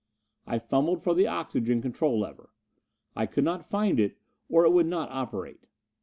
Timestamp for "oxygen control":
1.27-2.19